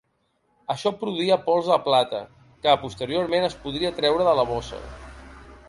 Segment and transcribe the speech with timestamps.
[0.73, 2.21] Això produïa pols de plata,
[2.65, 4.81] que posteriorment es podria treure de la bossa.